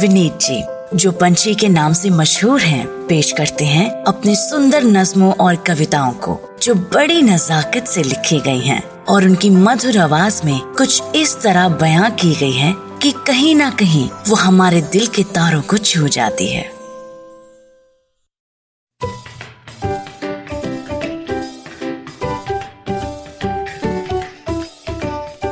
[0.00, 0.62] विनीत जी
[0.96, 6.12] जो पंछी के नाम से मशहूर हैं, पेश करते हैं अपने सुंदर नज्मों और कविताओं
[6.12, 11.42] को जो बड़ी नजाकत से लिखी गई हैं और उनकी मधुर आवाज़ में कुछ इस
[11.42, 15.78] तरह बयां की गई है कि कहीं ना कहीं वो हमारे दिल के तारों को
[15.78, 16.70] छू जाती है।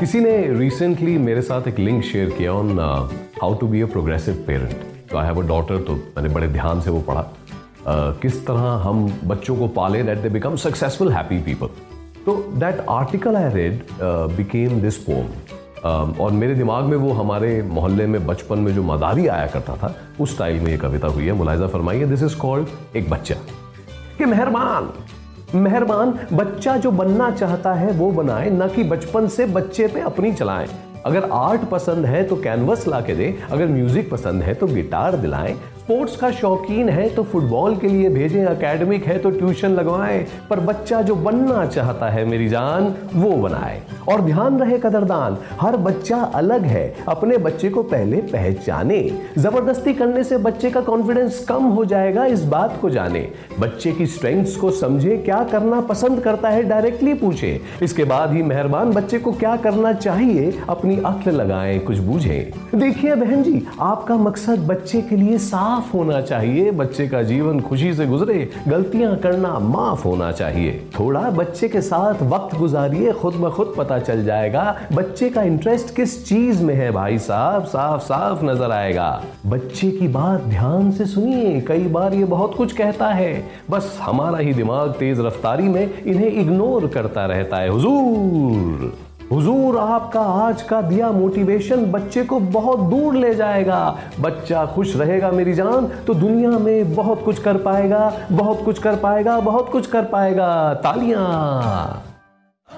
[0.00, 2.76] किसी ने रिसेंटली मेरे साथ एक लिंक शेयर किया on
[3.40, 4.72] how to be a progressive parent
[5.10, 8.66] तो आई हैव अ डॉटर तो मैंने बड़े ध्यान से वो पढ़ा। uh, किस तरह
[8.82, 11.66] हम बच्चों को पाले that they become successful happy people
[12.26, 13.82] तो that article I read
[14.36, 19.26] became this poem और मेरे दिमाग में वो हमारे मोहल्ले में बचपन में जो मदारी
[19.26, 22.96] आया करता था उस स्टाइल में ये कविता हुई है। मुलायजा फरमाइए दिस इज़ कॉल्ड
[22.96, 23.34] एक बच्चा।
[24.18, 24.92] कि मेहरबान
[25.54, 30.32] मेहरबान बच्चा जो बनना चाहता है वो बनाए ना कि बचपन से बच्चे पे अपनी
[30.32, 30.68] चलाएँ।
[31.06, 35.16] अगर आर्ट पसंद है तो कैनवस ला के दे, अगर म्यूज़िक पसंद है तो गिटार
[35.16, 35.56] दिलाएँ
[35.90, 40.18] स्पोर्ट्स का शौकीन है तो फुटबॉल के लिए भेजें अकेडमिक है तो ट्यूशन लगवाएँ,
[40.50, 45.76] पर बच्चा जो बनना चाहता है मेरी जान, वो बनाए। और ध्यान रहे कदरदान, हर
[45.76, 49.00] बच्चा अलग है, अपने बच्चे को पहले पहचाने।
[49.38, 53.26] ज़बरदस्ती करने से बच्चे का कॉन्फिडेंस कम हो जाएगा, इस बात को जाने।
[53.60, 58.42] बच्चे की स्ट्रेंथ्स को समझे, क्या करना पसंद करता है डायरेक्टली पूछे। इसके बाद ही
[58.42, 64.16] मेहरबान, बच्चे को क्या करना चाहिए, अपनी अक्ल लगाएँ, कुछ बूझें। देखिए बहन जी, आपका
[64.16, 69.16] मकसद बच्चे के लिए साफ़ माफ़ होना चाहिए, बच्चे का जीवन खुशी से गुजरे, गलतियाँ
[69.16, 74.24] करना माफ़ होना चाहिए। थोड़ा बच्चे के साथ वक्त गुजारिए, खुद ब खुद पता चल
[74.24, 79.10] जाएगा, बच्चे का इंटरेस्ट किस चीज़ में है भाई साहब, साफ़ साफ़ नज़र आएगा।
[79.46, 83.32] बच्चे की बात ध्यान से सुनिए, कई बार ये बहुत कुछ कहता है,
[83.70, 90.20] बस हमारा ही दिमाग तेज रफ्तारी में इन्हें इग्नोर करता रहता है, हुजूर। हुजूर आपका
[90.20, 93.78] आज का दिया मोटिवेशन बच्चे को बहुत दूर ले जाएगा।
[94.20, 98.00] बच्चा खुश रहेगा मेरी जान तो दुनिया में बहुत कुछ कर पाएगा
[98.32, 102.02] बहुत कुछ कर पाएगा बहुत कुछ कर पाएगा। तालियाँ।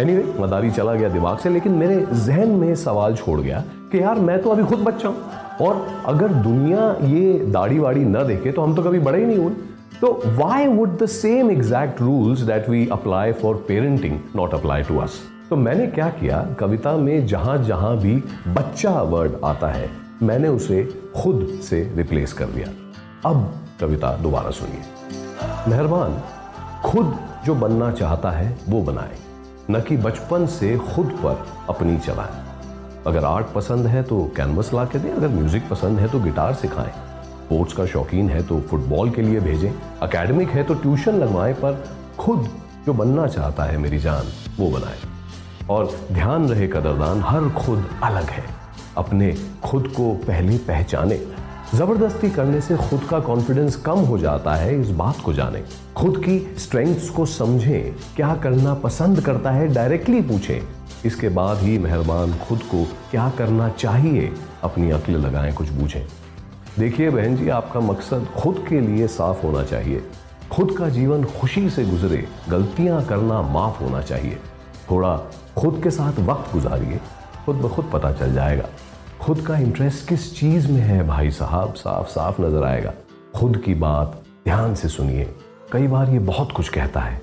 [0.00, 4.02] एनीवे anyway, मदारी चला गया दिमाग से लेकिन मेरे जहन में सवाल छोड़ गया कि
[4.02, 5.16] यार मैं तो अभी खुद बच्चा हूँ।
[5.60, 9.38] और अगर दुनिया ये दाढ़ी वाड़ी ना देखे तो हम तो कभी बड़े ही नहीं
[9.38, 9.52] हुए।
[10.00, 14.98] तो why would the same exact rules that we apply for parenting not apply to
[14.98, 16.40] us तो मैंने क्या किया?
[16.60, 18.14] कविता में जहाँ जहाँ भी
[18.48, 19.90] बच्चा वर्ड आता है,
[20.22, 20.82] मैंने उसे
[21.16, 22.68] खुद से रिप्लेस कर दिया।
[23.26, 24.82] अब कविता दोबारा सुनिए।
[25.68, 26.16] मेहरबान,
[26.84, 29.16] खुद जो बनना चाहता है, वो बनाए।
[29.70, 32.42] न कि बचपन से खुद पर अपनी चलाए।
[33.06, 36.54] अगर आर्ट पसंद है तो कैनवस ला के दें, अगर म्यूज़िक पसंद है तो गिटार
[36.54, 36.92] सिखाएँ।
[37.44, 39.70] स्पोर्ट्स का शौकीन है तो फुटबॉल के लिए भेजें।
[40.02, 41.84] अकेडमिक है तो ट्यूशन लगवाएँ, पर
[42.18, 42.48] खुद
[42.86, 45.13] जो बनना चाहता है मेरी जान, वो बनाए।
[45.70, 48.44] और ध्यान रहे कदरदान हर खुद अलग है।
[48.96, 51.26] अपने खुद को पहले पहचाने।
[51.74, 55.62] ज़बरदस्ती करने से खुद का कॉन्फिडेंस कम हो जाता है इस बात को जाने।
[55.96, 60.68] खुद की स्ट्रेंथ्स को समझें, क्या करना पसंद करता है डायरेक्टली पूछें।
[61.04, 64.32] इसके बाद ही मेहरबान खुद को क्या करना चाहिए,
[64.62, 66.06] अपनी अक्ल लगाएँ, कुछ बूझें।
[66.78, 70.02] देखिए बहन जी, आपका मकसद खुद के लिए साफ़ होना चाहिए।
[70.52, 74.38] खुद का जीवन खुशी से गुजरे, गलतियाँ करना माफ़ होना चाहिए।
[74.90, 75.16] थोड़ा
[75.58, 77.00] खुद के साथ वक्त गुजारिए,
[77.46, 78.68] खुद ब खुद पता चल जाएगा।
[79.20, 82.92] खुद का इंटरेस्ट किस चीज़ में है भाई साहब, साफ़ साफ़ नज़र आएगा।
[83.36, 85.34] खुद की बात ध्यान से सुनिए।
[85.72, 87.22] कई बार ये बहुत कुछ कहता है।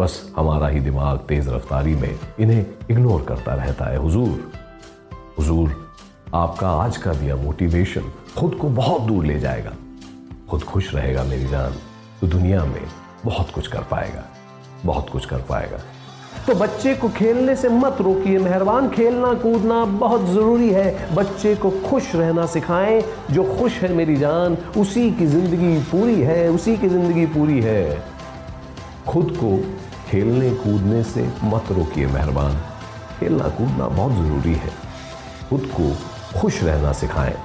[0.00, 4.52] बस हमारा ही दिमाग तेज रफ्तारी में इन्हें इग्नोर करता रहता है, हुजूर।
[5.38, 5.94] हुजूर,
[6.34, 9.72] आपका आज का दिया मोटिवेशन खुद को बहुत दूर ले जाएगा।
[10.50, 11.72] खुद खुश रहेगा मेरी जान
[12.20, 12.82] तो दुनिया में
[13.24, 14.24] बहुत कुछ कर पाएगा।
[14.84, 15.78] बहुत कुछ कर पाएगा।
[16.46, 21.70] तो बच्चे को खेलने से मत रोकिए, मेहरबान। खेलना, कूदना बहुत ज़रूरी है। बच्चे को
[21.70, 26.88] खुश रहना सिखाएँ। जो खुश है मेरी जान, उसी की ज़िंदगी पूरी है, उसी की
[26.88, 28.02] ज़िंदगी पूरी है।
[29.08, 29.56] खुद को
[30.10, 32.60] खेलने, कूदने से मत रोकिए, मेहरबान।
[33.20, 34.70] खेलना, कूदना बहुत ज़रूरी है।
[35.50, 35.96] खुद को
[36.40, 37.36] खुश रहना सिखाएँ।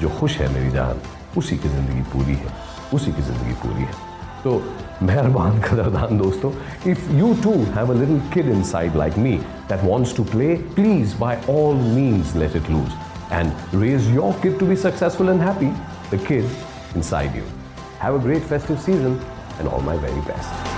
[0.00, 1.00] जो खुश है मेरी जान,
[1.36, 2.52] उसी की ज़िंदगी पूरी है,
[2.94, 4.07] उसी की ज़िंदगी पूरी है।
[4.42, 4.60] So,
[5.00, 6.54] Mehrban Kadardan dosto,
[6.86, 11.14] if you too have a little kid inside like me that wants to play, please
[11.14, 12.92] by all means let it loose
[13.30, 15.72] and raise your kid to be successful and happy,
[16.10, 16.48] the kid
[16.94, 17.44] inside you.
[17.98, 19.20] Have a great festive season
[19.58, 20.77] and all my very best.